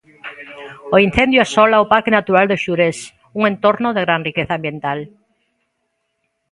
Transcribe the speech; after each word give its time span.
O 0.95 0.97
incendio 1.07 1.39
asola 1.41 1.83
o 1.83 1.89
parque 1.93 2.15
natural 2.17 2.45
do 2.49 2.57
Xurés, 2.63 2.97
un 3.37 3.43
entorno 3.51 3.89
de 3.95 4.03
gran 4.05 4.21
riqueza 4.29 4.53
ambiental. 4.55 4.99